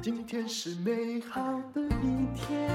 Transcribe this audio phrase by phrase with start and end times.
[0.00, 1.42] 今天是美好
[1.74, 2.70] 的一天。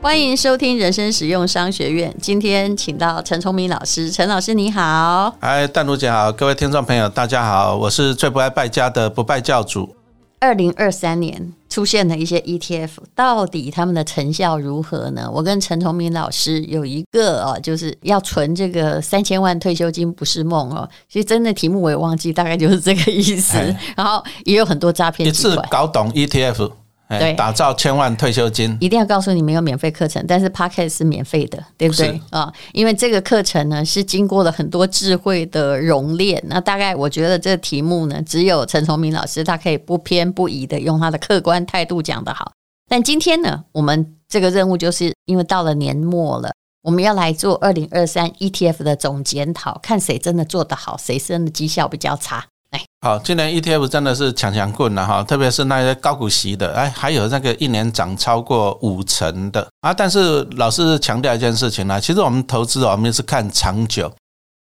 [0.00, 2.14] 欢迎收听人生实用商学院。
[2.22, 5.34] 今天请到陈崇明老师，陈老师你好。
[5.40, 9.94] 嗨，淡如姐好，各位听众朋友大家好，我是最不爱败家的不败教主。
[10.40, 15.30] 二零二三年出现的一些 ETF，到底他们的成效如何呢？
[15.32, 20.88] 我跟陈崇明老师有一个哦，就是要存这个三千万退休金不是梦哦。
[21.08, 23.56] 其实真的题目我也忘记，大概就是这个意思。
[23.96, 26.70] 然后也有很多诈骗，一次搞懂 ETF。
[27.18, 32.52] 对，打造千万退休金，一定要告诉你没有免费课程，但是 Podcast 是免费的，对不对啊？
[32.72, 36.42] 因为这个课程呢是经过了很多智慧的熔炼。
[36.46, 42.52] 那大概我觉得这个题目呢，只有陈崇明老师他可以不偏不倚的用他的客观态度讲得好。
[42.88, 52.44] 但今天呢，我们这个任务就是因为到了年末了，我们要来做二零二三 ETF 的总检讨，看谁真的做得好，谁真的绩效比较差。
[53.04, 59.92] 好，今年 ETF 真的是强强棍了哈，特别是那些高股息的，哎，还有那个一年涨超过五成的啊。
[59.92, 64.10] 但是老师强调一件事情呢，其实我们投资我们是看长久。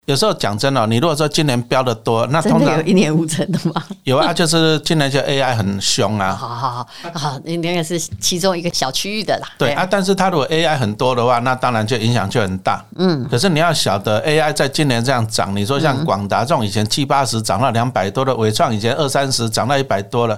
[0.05, 3.83] 有时候讲真的，你如果说今年标的多，那通常有一年五成的吗？
[4.05, 6.33] 有啊， 就是今年就 AI 很凶啊。
[6.33, 9.47] 好好好，好，那那个是其中一个小区域的啦。
[9.59, 12.83] 对啊，但是它如果 AI 很多的话，那当然就影响就很大。
[12.95, 20.35] 嗯，可是你要晓得 AI 在今年这样涨，你说像广达这种以前七八十涨到两百多的，伟创以前二三十涨到一百多了。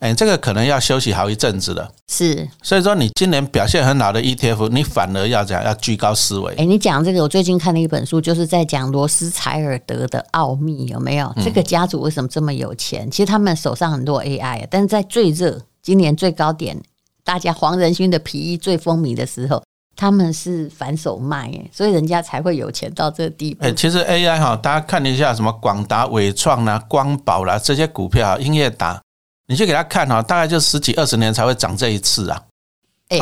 [0.00, 1.90] 哎，这个可能要休息好一阵子了。
[2.06, 6.54] 是，所以说你今年表现很好的 ETF，你反而要讲要居高思维。
[6.54, 11.34] 哎，你讲这个，我最近看了一本书，就是在讲罗斯柴尔德的奥秘，有没有？
[11.42, 13.10] 这个家族为什么这么有钱？
[13.10, 16.80] 其实他们手上很多 AI，但是在最热、今年最高点，
[17.24, 19.60] 大家黄仁勋的皮衣最风靡的时候，
[19.96, 23.64] 他们是反手卖，哎，所以人家才会有钱到这地步。
[23.64, 29.02] 哎，其实 AI 哈，大家看一下什么广达、伟创啦、光宝啦这些股票，英业达。
[29.48, 32.42] 你去给他看哈，大概就十几二十年才会涨这一次啊！
[33.08, 33.18] 哎，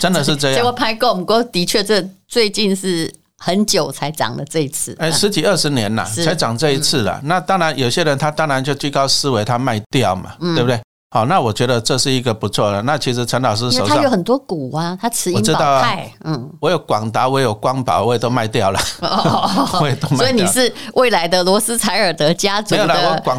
[0.00, 0.56] 真的是这样。
[0.56, 4.96] 结果拍够，不过的确这最近是很久才涨了这一次。
[4.98, 7.20] 哎，十几二十年了才涨这一次了。
[7.22, 10.80] 那当然，有些人他当然就居高思维，他卖掉嘛，对不对？
[11.12, 12.82] 好，那我觉得这是一个不错的。
[12.82, 16.12] 那其实陈老师手上他有很多股啊，他持盈保泰。
[16.24, 18.80] 嗯，我有广达，我有光宝，我也都卖掉了。
[19.80, 20.18] 我也都卖掉。
[20.18, 22.86] 所以你是未来的罗斯柴尔德家族的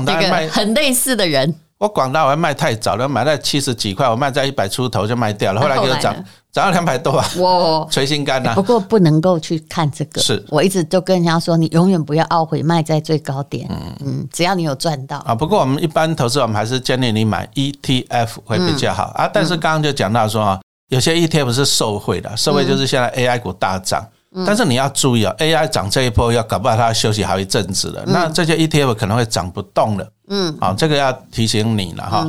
[0.06, 1.54] 那个很类似的人。
[1.82, 6.14] 我广大我还卖太早了，买在七十几块，我卖在一百出头就卖掉了，后来给我涨
[6.52, 7.28] 涨到两百多啊！
[7.36, 8.54] 我捶 心肝呐。
[8.54, 13.68] 不过不能够去看这个，是我一直都跟人家说，你永远不要懊悔卖在最高点。
[13.72, 15.34] 嗯嗯，只要你有赚到啊。
[15.34, 19.28] 不过我们一般投资，我们还是建议你买 ETF 会比较好啊。
[19.34, 24.06] 但是刚刚就讲到说啊，有些 ETF 是受惠的，受惠就是现在 AI 股大涨。
[24.46, 30.08] 但是你要注意啊，AI 涨这一波要搞不好它要休息好一阵子了，那这些 ETF 可能会涨不动了。
[30.30, 32.26] 嗯，好，这个要提醒你了哈。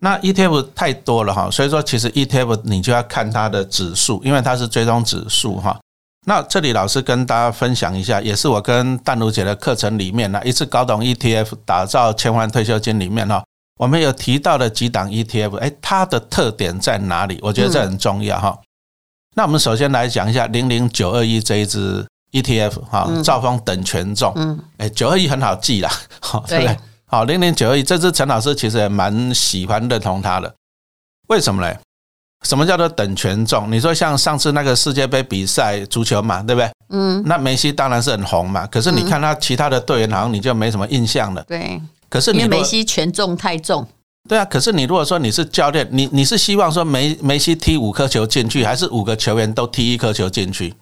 [0.00, 5.78] 那 ETF 太多了哈，所以说其实 ETF 你就要看它的指数，因为它是追踪指数哈。
[6.26, 13.44] 那这里老师跟大家分享一下，也是我跟淡如姐的课程里面呢，一次搞懂 ETF，打造千万退休金里面哈，
[13.78, 17.38] 我们有提到的几档 ETF，哎，它的特点在哪里？
[17.40, 18.58] 我觉得这很重要哈。
[19.34, 25.90] 那我们首先来讲一下零零九二一这一支 ETF 哈，兆丰等权重，嗯，哎，九二一很好记啦，
[26.48, 26.78] 对不对？
[27.06, 30.54] 好，零零九二一这支陈老师其实也蛮喜欢认同它的，
[31.28, 31.76] 为什么呢？
[32.42, 33.72] 什么叫做等权重？
[33.72, 36.70] 你说像上次那个世界杯比赛足球嘛，对不对？
[36.90, 41.80] 嗯，那梅西当然是很红嘛，可是你看他其他的队员好像你就没什么印象了，对。
[42.10, 43.84] 可是你因为梅西权重太重。
[44.28, 50.74] 对啊，可是你如果说你是教练，你你是希望说梅梅西踢五颗球进去，还是五个球员都踢一颗球进去？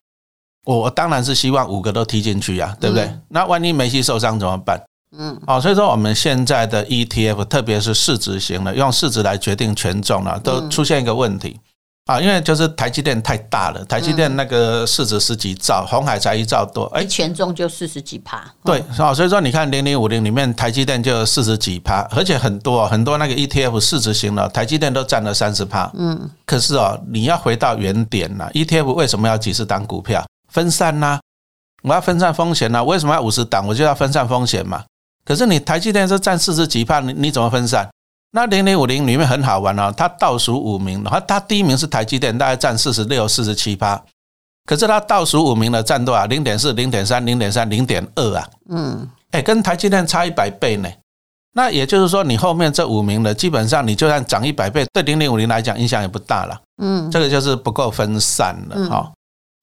[0.65, 3.05] 我当然是希望五个都踢进去啊，对不对？
[3.05, 4.81] 嗯、那万一梅西受伤怎么办？
[5.19, 11.59] 嗯，哦，所以说我们现在的 ETF，特别是市值型的，用市值来决定权重了，都出现一个问题。
[12.07, 18.45] 啊，因为就是台积电太大了，台积电那个市值十几兆，鸿海才一兆多，哎，权重就四十几趴。
[18.65, 25.89] 对，啊，所以说你看零零五零里面台积电就四十几趴，而且很多很多那个 ETF 市值型的台积电都占了三十趴。
[25.95, 31.21] 嗯，可是哦，你要回到原点呐，ETF 为什么要几十档股票分散呢？
[31.83, 32.83] 我要分散风险呢？
[32.83, 33.65] 为什么要五十档？
[33.65, 34.83] 我就要分散风险嘛。
[35.25, 37.89] 可是你台积电是占四十几趴，你你怎么分散？
[38.35, 44.03] 那零零五零里面很好玩哦，它倒数五名，然后它第一名是台积电，大概占四十六、四十七趴。
[44.65, 46.25] 可是它倒数五名的占多少？
[46.27, 48.49] 零点四、零点三、零点三、零点二啊。
[48.71, 50.89] 嗯，哎，跟台积电差一百倍呢。
[51.55, 56.59] 那也就是说，你后面这五名的，基本上你就算涨一百倍，对零零五零来讲影响也不大了。
[56.83, 59.13] 嗯，这个就是不够分散了哈。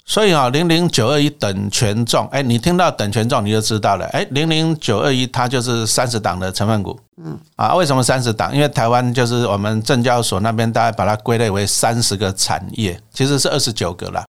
[0.10, 8.52] 所以啊，零零九二一等权重，哎，你听到等权重你就知道了，哎，零零九二一它就是三十档的成分股，嗯，啊，为什么三十档？
[8.52, 14.26] 因为台湾就是我们证交所那边大概把它归类为三十个产业，其实是二十九个啦，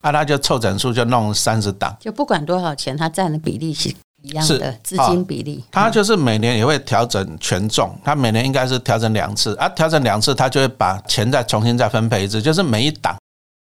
[0.00, 3.90] 啊，它就凑整数就弄三十档，就不管多少钱，它占的比例是
[4.22, 13.14] 一样的资金比例，它就是每年也会调整权重，它每年应该是调整两次，啊，调整两次它就会把钱再重新再分配一次，就是每一档。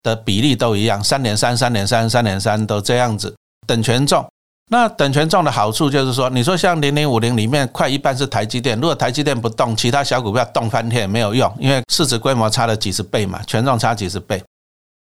[0.05, 3.35] 的比例都一样，三点三、三点三、三点三都这样子
[3.67, 4.25] 等权重。
[4.71, 14.43] 那等权重的好处就是说，你说像零零五零里面快一半是台积电，如果台积电不动，其他小股票动翻天也没有用，因为市值规模差了几十倍嘛，权重差几十倍。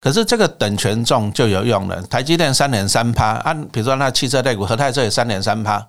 [0.00, 5.86] 可是这个等权重就有用了，台积电三点三趴，按比如说那汽车类股，和泰这也三点三趴。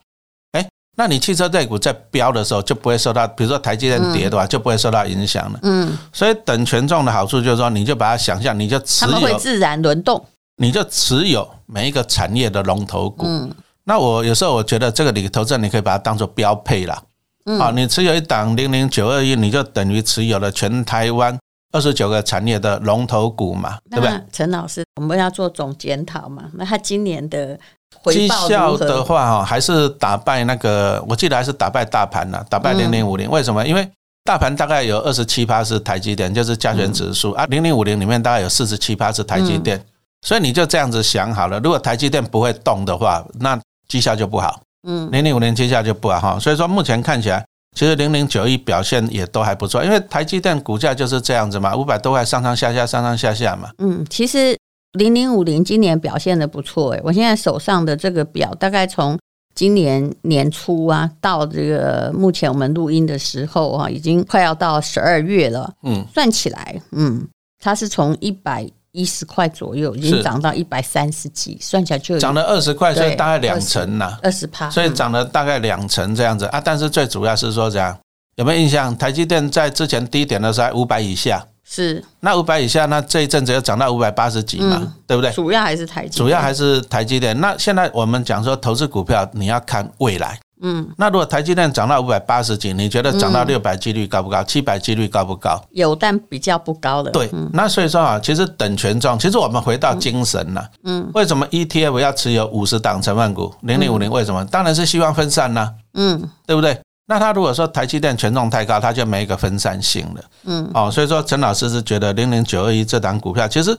[0.97, 5.59] 那你汽车类股在飙的时候就不会受到，比如说台积电跌的话就不会受到影响了。
[5.63, 10.25] 嗯，所以等权重的好处就是说，你就把它想象，你就持有，它们会自然轮动，
[10.55, 13.25] 你就持有每一个产业的龙头股。
[13.27, 13.53] 嗯，
[13.83, 17.03] 那我有时候我觉得这个里头，这你可以把它当做标配啦。
[17.45, 21.37] 嗯，好，你持有一档零零九二一，你就等于持有了全台湾
[21.73, 24.21] 二十九个产业的龙头股嘛，对不对？
[24.31, 26.45] 陈老师，我们要做总检讨嘛？
[26.53, 27.59] 那他今年的。
[28.05, 33.29] 绩效的话，哈，还是打败那个，我记得还是打败大盘了，打败零零五零。
[33.29, 33.65] 为什么？
[33.65, 33.87] 因为
[34.23, 39.83] 大盘大概有二十七趴是台积电，就是加权指数啊，零零五零里面大概有四十七趴是台积电，
[40.21, 44.61] 所以你就这样子想好了，如果台积电不会动的话，那绩效就不好。
[44.87, 46.39] 嗯，零零五零绩效就不好哈。
[46.39, 47.45] 所以说目前看起来，
[47.75, 53.69] 其实零零九一表现也都还不错，因为台积电股价就是这样子嘛，五百多块上上下下，上上下下嘛。
[53.79, 54.57] 嗯，其实。
[54.95, 59.17] 零零五零今年表现的不错诶，我现在手上的这个表，大概从
[59.53, 65.71] 今年年初啊，到这个目前我们录音的时候啊，已经快要到十二月了。
[65.83, 67.25] 嗯，算起来，嗯，
[67.59, 76.59] 它是从一百一十块左右，已经涨到一百三十几，算起来就涨了二十块，所以大概两成呐，二十趴，所以涨了大概两成这样子啊。
[76.59, 77.97] 但是最主要是说这样，
[78.35, 78.97] 有没有印象？
[78.97, 81.45] 台积电在之前低点的时候，五百以下。
[81.67, 85.31] 是，那五百以下，那这一阵子要涨到五百八十几嘛，嗯、对不对？
[85.31, 87.39] 主要还是台积，主要还是台积电。
[87.41, 90.39] 那现在我们讲说投资股票，你要看未来。
[90.61, 94.41] 嗯，那如果台积电涨到五百八十几，你觉得涨到六百几率高不高？
[94.43, 95.61] 七百几率高不高？
[95.71, 97.11] 有，但比较不高的。
[97.11, 100.65] 对，那所以说啊，其实等权重，其实我们回到精神了。
[100.85, 103.53] 嗯，为什么 ETF 要持有五十档成分股？
[103.63, 104.45] 零零五零为什么？
[104.45, 105.69] 当然是希望分散呐。
[105.95, 106.79] 嗯，对不对？
[107.07, 110.21] 那他如果说台积电权重太高，他就没一个分散性了。
[110.45, 113.77] 嗯，哦，所以说陈老师是觉得零零九二一这档股票，其实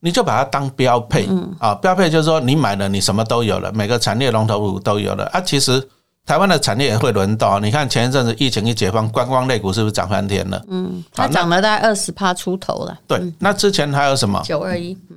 [0.00, 1.28] 你就把它当标配
[1.58, 5.40] 啊，标配就是说你买了，你什么都有了，每个产业龙头股都有了啊。
[5.40, 5.86] 其实
[6.24, 10.64] 台湾的产业也会轮到，你看前一阵子疫情一解放，观光类股是不是涨翻天了？
[10.68, 12.98] 嗯，它涨了大概二十趴出头了。
[13.06, 14.40] 对，那之前还有什么？
[14.42, 15.16] 九二一，嗯，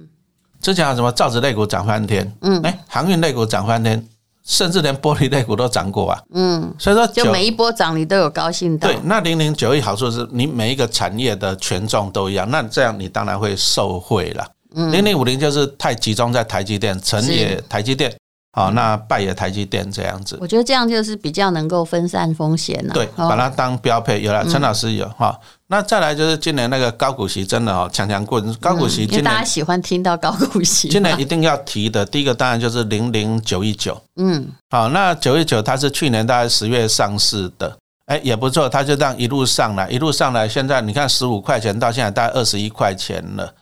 [0.60, 2.30] 之前还有什么造纸类股涨翻天？
[2.42, 4.06] 嗯，哎，航运类股涨翻天。
[4.44, 8.88] 甚至连玻璃类股都涨过啊，嗯，所以说就每一波涨你都有高兴的。
[8.88, 14.48] 对，那零零九一好处是你每一个产业的权重都一样，那这样你当然会受惠了。
[14.92, 18.12] 零零五零就是太集中在台积电，成也台积电，
[18.54, 20.38] 好，那败也台积电这样子。
[20.42, 22.94] 我觉得这样就是比较能够分散风险了。
[22.94, 25.38] 对，把它当标配，有了陈老师有哈。
[25.72, 30.90] 那再来就是今年那个高股息真的哦，强强棍高股息，大家喜欢听到高股息。
[30.90, 37.74] 今年一定要提的第一个当然就是零零九一九，嗯，好，那九一九它是去年大概十月上市的，
[38.08, 43.54] 哎，也不错，它就这样一路上来，一路上来，现在你看十五块钱到现在大概二十一块钱了，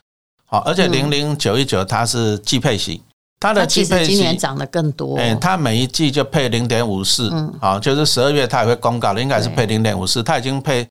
[0.46, 3.00] 好，而且零零九一九它是季配型，
[3.38, 10.84] 它的季配息今年涨得更多，哎，它每一季就配零点五四，嗯，好，就是十二月它也会公告的，应该是配零点五四，它已经配。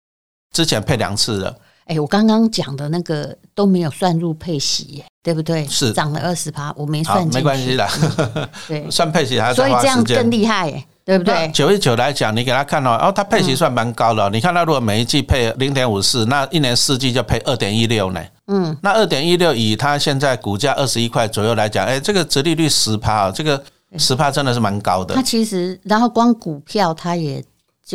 [0.52, 5.66] 之前配两次了，哎，我刚刚讲的那个都没有算入配息，对不对？
[5.68, 7.88] 是涨了二十趴，我没算没关系啦。
[8.68, 11.50] 对， 算配息还是所以这样更厉害，对不对？
[11.54, 14.30] 九一九来讲，你给他看哦，哦，它配息算蛮高的。
[14.32, 18.22] 你看他如果每一季配零点五四，那一年四季就配二点一六呢。
[18.48, 23.64] 嗯，那二点一六以他现在股价二十一块左右来讲，哎，这个折利率十趴啊，这个
[23.98, 25.14] 十趴真的是蛮高的。
[25.14, 27.44] 它其实，然后光股票它也。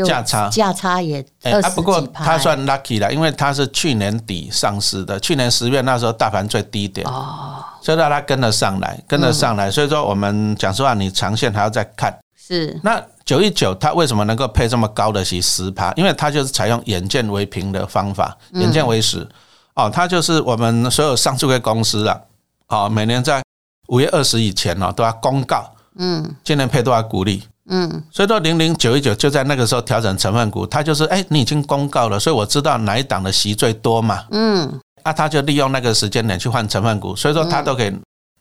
[0.03, 0.49] 价差。
[0.49, 12.19] 价差也二十几趴，不过他算 lucky 了，因为他是去年底上市的，去年十月那时候大盘最低点，哦，所以让它跟了上来，跟了上来，所以说我们讲实话，你长线还要再看。
[12.37, 12.79] 是。
[12.83, 15.41] 那九一九，它为什么能够配这么高的息？
[15.41, 15.93] 十趴？
[15.93, 19.27] 因为它就是采用眼见为凭的方法，眼见为实。
[19.75, 22.21] 哦，它就是我们所有上市的公司啊，
[22.69, 23.43] 哦，每年在
[23.89, 27.43] 五月二十以前哦，都要公告，嗯，今年配多少股利。
[27.71, 34.25] 嗯，所以说零零九一九就在那个时候调整成分股，他就是哎，你已经公告了，所以我知道哪一档的席最多嘛。
[34.30, 37.92] 嗯，啊，他就利用那个时间点去换成分股，所以说他都可以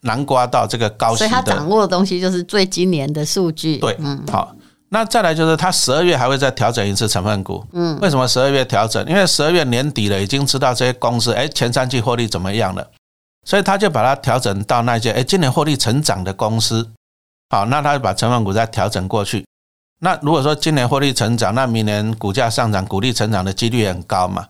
[0.02, 1.26] 南瓜到这个高息的。
[1.26, 3.78] 所以他掌握的东西就是最今年的数据。
[3.78, 4.54] 对，嗯，好。
[4.90, 7.64] 那再来就是他十二月还会再调整一次成分股。
[7.72, 9.04] 嗯，为什么十二月调整？
[9.08, 12.86] 因为十二月年底了，已经知道这些公司哎前三季获利怎么样了，
[13.44, 16.86] 所以他就把它调整到那些哎今年获利成长的公司。
[17.50, 19.44] 好，那他就把成分股再调整过去。
[20.00, 24.46] 那如果说今年获利成长，那明年股价上涨、股利成长的几率也很高嘛。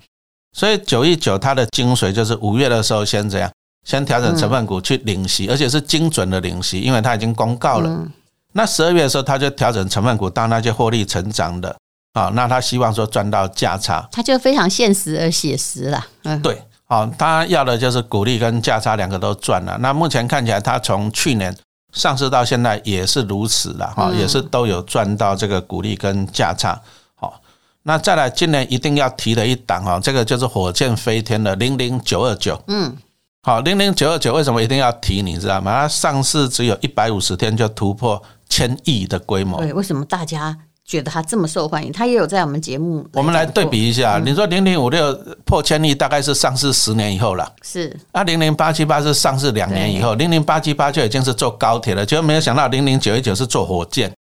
[0.53, 3.51] 所以九一九它的精髓就是五月的时候先怎样，
[3.85, 8.07] 先调整成分股去领息，而且是精准的领息，因为它已经公告了。
[8.53, 11.77] 那十二月的时候，他就调整成分股到那些获利成长的
[12.13, 16.07] 啊，那他希望说赚到价差，他就非常现实而写实了。
[16.23, 19.77] 嗯，对，好，他要的就是股利跟价差两个都赚了。
[19.79, 21.53] 那目前看起来，他从去年
[21.95, 26.79] 上市到现在也是如此了哈，也是都有赚到这个股利跟价差。
[27.15, 27.41] 好，
[27.85, 32.61] 那再来今年一定要提的一档哈，这个就是火箭飞天的零零九二九。
[32.67, 32.95] 嗯。
[33.43, 35.23] 好，零零九二九为什么一定要提？
[35.23, 35.73] 你知道吗？
[35.73, 39.59] 它上市只有一百五十天就突破千亿的规模。
[39.61, 41.91] 对，为什么大家觉得他这么受欢迎？
[41.91, 43.07] 他也有在我们节目。
[43.15, 45.13] 我们来对比一下，你说零零五六
[45.45, 47.51] 破千亿，大概是上市十年以后了。
[47.63, 47.95] 是。
[48.13, 54.13] 啊，零零八七八是上市两年以后，零零八七八就已经是坐高铁了，结果没有想到零零九一九是坐火箭。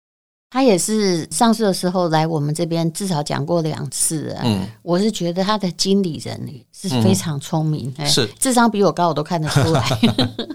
[0.49, 4.37] 他也是上市的时候来我们这边，至少讲过两次。
[4.43, 6.39] 嗯，我是觉得他的经理人
[6.71, 9.83] 是非常聪明，是智商比我高，我都看得出来。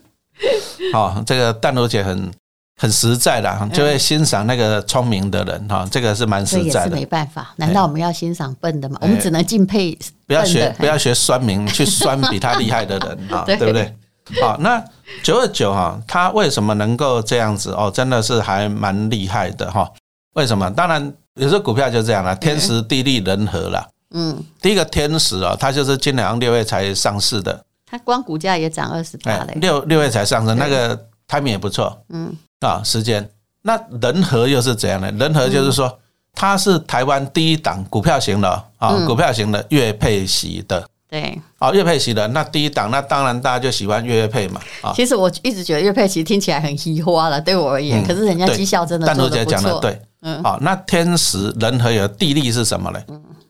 [0.94, 2.32] 好，这个淡如姐很
[2.78, 6.94] 很实在的，就会欣赏那个聪明的人哈，这个是蛮实在的。
[6.94, 8.97] 没办法，难道我们要欣赏笨的吗？
[9.02, 9.99] 我们只能敬佩。
[10.28, 13.92] 不要学，不要学酸民 去酸比他厉害的人 啊，对不对？
[14.40, 14.82] 好，那
[15.23, 17.90] 九二九哈，他为什么能够这样子哦？
[17.92, 19.90] 真的是还蛮厉害的哈。
[20.35, 20.70] 为什么？
[20.70, 23.88] 当然有些股票就这样了，天时地利人和了。
[24.11, 29.56] 嗯，第一个天时哦，它就是今年六月才上市的，它光股价也涨二十八嘞。
[29.61, 31.97] 六六月才上市，那个 timing 也不错。
[32.08, 33.28] 嗯，啊，时间。
[33.62, 35.11] 那人和又是怎样的？
[35.12, 35.99] 人和就是说，
[36.32, 40.88] 它是台湾第一档股票型的啊，股票型的月配息的。
[41.11, 44.61] 对，哦，月配息的那第一档，那当然大家就喜欢月月配嘛。
[44.82, 49.52] 啊，其实我一直觉得月配息听起来很虚花了，对我而言，可是人家绩效真的做得不错。
[49.52, 53.00] 但是讲的对，嗯，好，那天时人和有地利是什么呢？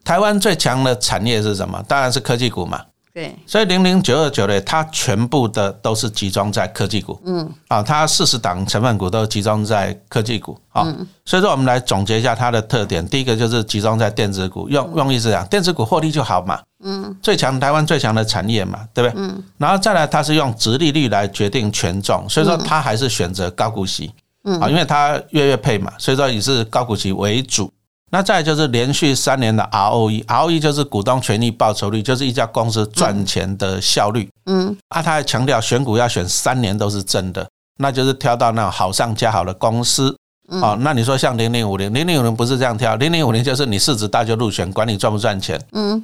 [0.04, 1.82] 台湾最强的产业是什么？
[1.87, 2.80] 当然是科技股嘛。
[3.18, 7.20] 对，所以零零九二九呢，它全部的都是集中在科技股。
[7.25, 10.56] 嗯，啊，它四十档成分股都集中在科技股。
[10.68, 10.87] 啊，
[11.25, 13.04] 所以说我们来总结一下它的特点。
[13.08, 16.60] 第一个就是集中在电子股，用用意是讲，电子股获利就好嘛。
[16.84, 19.20] 嗯，最强台湾最强的产业嘛，对不对？
[19.20, 24.12] 嗯，然后再来，它是用殖利率来决定权重，所以说它还是选择高股息。
[24.44, 27.68] 嗯，啊，因为它月月配嘛，所以说也是高股息为主。
[28.10, 34.28] 那再就是连续三年的 ROE，ROE 就是股东权益报酬率，就是一家公司赚钱的效率。
[34.46, 37.46] 嗯，啊，他还强调选股要选三年都是正的，
[37.78, 40.16] 那就是挑到那种好上加好的公司。
[40.48, 45.60] 哦，那你说像零零五零，零零五零不是这样挑，零零五零就是你市值大就入选，管你赚不赚钱。
[45.72, 46.02] 嗯，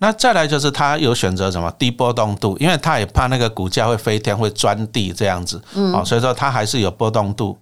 [0.00, 5.62] 那再来就是他有选择什么低波动度，因为他也怕那个股价会飞天会钻地这样子。
[5.74, 7.56] 嗯，哦，所以说他还是有波动度。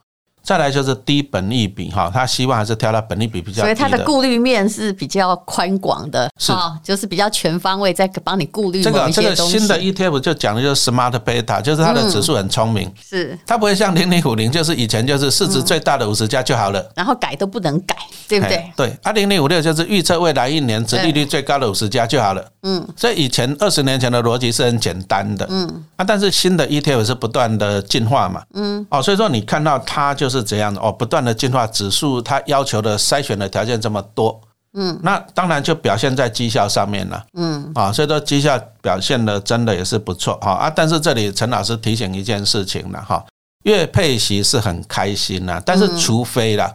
[0.45, 13.39] 再来就是低本利比哈，他希望还是挑到本利比比较低，所以他的顾虑面是比较宽广的，是，就是比较全方位在帮你顾虑这个这个新的 ETF 就讲的就是 Smart Beta，就是它的指数很聪明，是。
[13.47, 17.97] 它不会像零零五零，就是以前就是市值最大的五十家就好了，然后改都不能改，
[18.29, 18.71] 对不对？
[18.77, 30.35] 对，啊零零五六就是预测未来一年值利率最高的五十家就好了，嗯，所以以前二十年前的逻辑是很简单的，嗯，啊，但是新的 ETF 是不断的进化嘛，嗯，哦，所以说你看到它就是。
[30.35, 30.81] 是这样的。
[30.81, 34.41] 哦，不断的进化指数，它要求的筛选的条件这么多，
[34.73, 40.35] 嗯，那当然就表现在绩效上面了，嗯，啊，所以说绩效表现的真的也是不错。
[40.43, 43.25] 哈啊，但是这里陈老师提醒一件事情了哈，
[43.63, 46.69] 月配息是很开心呐，但是除非啦，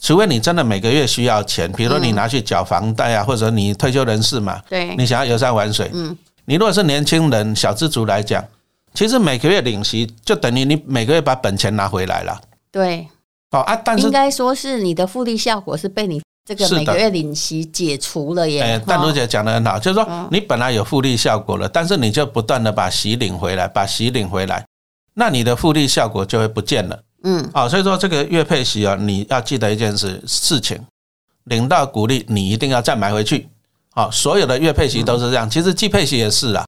[0.00, 6.16] 除非你真的每个月需要钱，比如说你拿去缴房贷啊，或者你退休人士嘛，对，你想要游山玩水，嗯，
[6.46, 8.42] 你如果是年轻人小资族来讲，
[8.94, 12.40] 其实每个月领息就等于你每个月把本钱拿回来了。
[12.72, 13.06] 对，
[13.50, 18.62] 哦啊，但是应该说是你的复利效果是被你这个每个月领息解除了耶。
[18.62, 24.64] 哎，淡如姐讲的很好，就是说你本来有复利效果了，但是你就不断的把息领回来，把息领回来，
[25.14, 26.98] 那你的复利效果就会不见了。
[27.22, 30.78] 嗯，啊，所以说这个月配息啊，你要记得一件事事情，
[31.44, 33.48] 领到股利你一定要再买回去。
[33.90, 36.64] 啊，所有的月配息都是这样，其实季配息也是啊。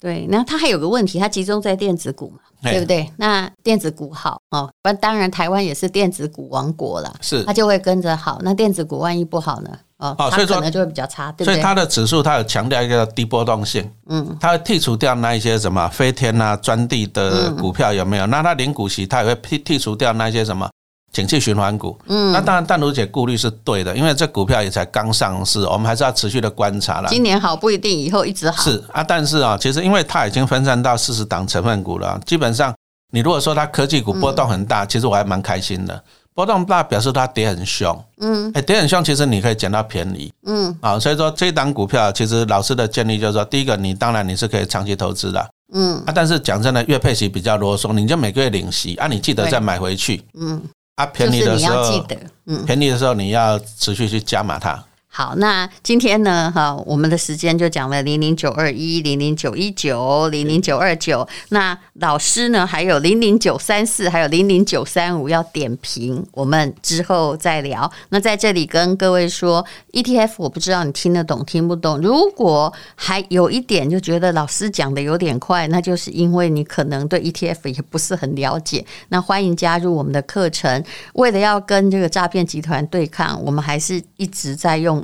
[0.00, 2.40] 对，那它还有个问题，它集中在电子股嘛。
[2.62, 3.10] 对不对？
[3.16, 8.38] 那电子股好哦，不，当然台湾也是电子股王国了，是它就会跟着好。
[8.42, 9.70] 那电子股万一不好呢？
[9.98, 11.54] 哦，哦，所以说可能就会比较差，对不对？
[11.54, 18.26] 所以它的指数它有强调一个低波动性，嗯，它会剔除掉那一些什么飞天啊、专地的股票有没有？
[18.26, 20.68] 嗯、那它零股息，它也会剔剔除掉那一些什么
[21.12, 27.08] 景气循环股，嗯，那当然淡如姐顾虑是对的，因为这股票也才刚上市，我们还是要持续的观察了。
[27.08, 28.62] 今年好不一定，以后一直好。
[28.62, 32.74] 是啊，但是啊，其实因为它已经分散到四十档成分股了，基本上
[33.12, 36.02] 你如果说它科技股波动很大，嗯、其实我还蛮开心的。
[36.34, 50.62] 波动大表示它跌很凶，嗯，哎，跌很凶，其实你可以捡到便宜，嗯，啊，所以说这一档股票，其实老师的建议就是说，第一个，你当然你是可以长期投资的，嗯，啊，但是讲真的，月配息比较啰嗦，你就每个月领息，啊，你记得再买回去，嗯，
[50.96, 52.06] 啊，便宜的时候，
[52.46, 54.84] 嗯，便宜的时候你要持续去加码它。
[55.14, 61.28] 好，那今天呢，哈，我们的时间就讲了零零九二一、零零九一九、零零九二九。
[61.50, 67.92] 那老师呢，还有零零九三四，还有零零九三五要点评，我们之后再聊。
[68.08, 72.00] 那在这里跟各位说，ETF 我不知道你听得懂听不懂。
[72.00, 78.82] 如果还有一点就觉得老师讲的有点快，那就是因为你可能对 ETF 也不是很了解。
[79.10, 80.82] 那欢迎加入我们的课程。
[81.12, 85.01] 为了要跟这个诈骗集团对抗，我们还是一直在用。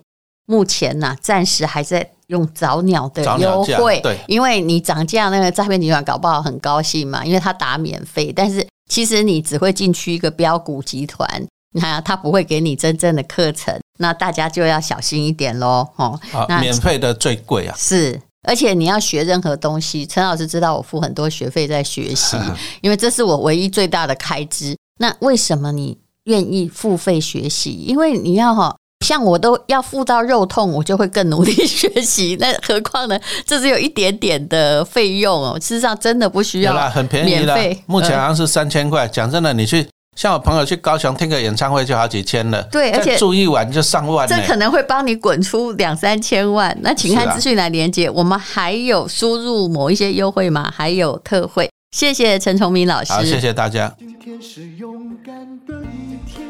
[0.50, 22.38] 目前呢，暂时还在用早鸟的优惠，对，因为你涨价，那个诈骗集团搞不好很高兴嘛，因为他打免费，但是其实你只会进去一个标股集团，你看他不会给你真正的课程，那大家就要小心一点喽，哦，那免费的最贵啊，是，而且你要学任何东西，陈老师知道我付很多学费在学习，
[22.80, 24.74] 因为这是我唯一最大的开支。
[24.98, 27.72] 那为什么你愿意付费学习？
[27.86, 28.74] 因为你要哈。
[29.06, 32.36] 像我都要付到肉痛，我就会更努力学习。
[32.40, 33.18] 那何况呢？
[33.46, 35.58] 这只有一点点的费用哦。
[35.60, 37.56] 事实上，真的不需要，很便宜的。
[37.86, 39.06] 目前好像是三千块。
[39.08, 39.86] 讲真的，你去
[40.16, 42.60] 像我朋友去高雄听个演唱会就好几千了。
[42.64, 44.26] 对，而且住一晚就上万。
[44.26, 46.76] 这可能会帮你滚出两三千万。
[46.82, 51.70] 那请看资讯来连接，我们还有输入某一些优惠码，还有特惠。
[51.96, 53.94] 谢谢陈崇明老师，好，谢谢大家。
[53.98, 55.34] 今天是勇敢
[55.66, 56.47] 的一天，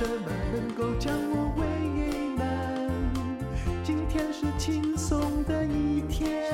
[0.00, 0.94] 什么能够。
[0.98, 1.62] 将我为
[2.34, 2.42] 难。
[3.84, 6.50] 今天是轻松的一天，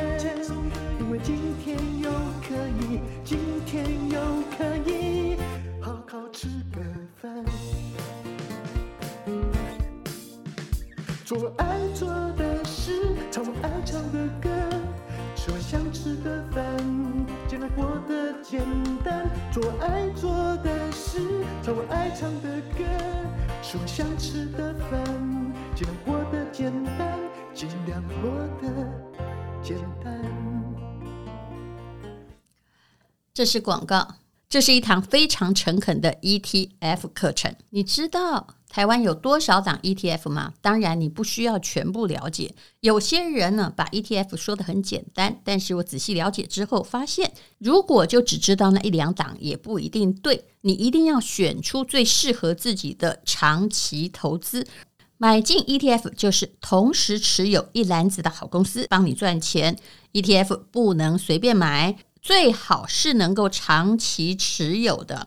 [0.98, 2.10] 因为今天又
[2.42, 4.18] 可以，今天又
[4.58, 5.36] 可以
[5.80, 6.80] 好好吃个
[7.22, 7.44] 饭，
[11.24, 14.50] 做我爱做的事，唱我爱唱的歌，
[15.36, 16.75] 吃我想吃的饭，
[18.56, 18.64] 简
[19.04, 20.32] 单，做爱做
[20.64, 21.20] 的事，
[21.62, 22.84] 唱我爱唱的歌。
[23.62, 25.04] 吃我想吃的饭，
[25.74, 27.18] 尽量过得简单，
[27.52, 28.30] 尽量过
[28.62, 28.72] 得
[29.62, 30.24] 简单。
[33.34, 34.14] 这是广告，
[34.48, 37.54] 这是一堂非常诚恳的 ETF 课程。
[37.68, 40.52] 你知道台湾有多少档 ETF 吗？
[40.60, 42.54] 当然，你不需要全部了解。
[42.80, 50.44] 有些人呢，把 ETF 说得很简单，但是我仔细了解之后发现，如果就只知道那一两档，也不一定对。
[50.62, 54.66] 你一定要选出最适合自己的长期投资。
[55.16, 59.78] 买进 ETF 就是同时持有一篮子的好公司，帮你赚钱。
[60.12, 65.26] ETF 不能随便买，最好是能够长期持有的。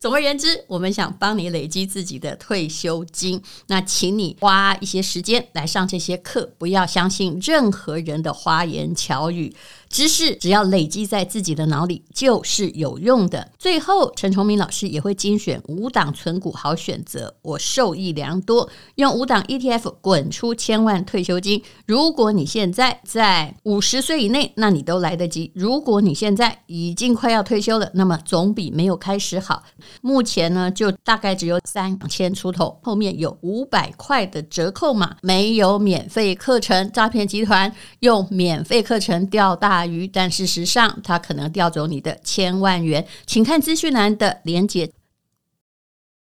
[0.00, 9.54] 总而言之，我们想帮你累积自己的退休金，那请你花一些时间来上这些课，不要相信任何人的花言巧语。
[9.90, 13.50] 知识只要累积在自己的脑里，就是有用的。
[13.58, 18.70] 最后，陈崇明老师也会精选五档存股好选择，我受益良多。
[18.94, 21.60] 用五档 ETF 滚出千万退休金。
[21.86, 29.64] 如果你现在在五十岁以内，那你都来得及；如果你现在已经快要退休了，那么总比没有开始好。
[30.00, 36.90] 目前呢，就大概只有三千出头，后面有五百块的折扣码，没有免费课程。
[36.92, 44.90] 诈骗集团用免费课程钓大鱼，但事实上，他可能调走你的千万元，请看资讯栏的连接。